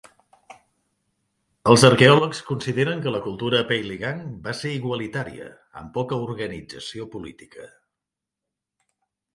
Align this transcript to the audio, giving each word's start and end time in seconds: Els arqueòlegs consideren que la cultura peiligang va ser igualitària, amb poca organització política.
Els 1.73 1.83
arqueòlegs 1.89 2.41
consideren 2.47 3.03
que 3.05 3.13
la 3.17 3.21
cultura 3.27 3.61
peiligang 3.73 4.25
va 4.49 4.57
ser 4.63 4.73
igualitària, 4.79 5.51
amb 5.85 5.93
poca 6.01 6.21
organització 6.31 7.11
política. 7.17 7.71